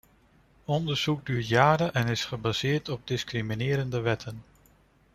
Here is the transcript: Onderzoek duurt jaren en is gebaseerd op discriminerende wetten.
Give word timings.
Onderzoek 0.65 1.25
duurt 1.25 1.47
jaren 1.47 1.93
en 1.93 2.07
is 2.07 2.25
gebaseerd 2.25 2.89
op 2.89 3.07
discriminerende 3.07 3.99
wetten. 3.99 4.43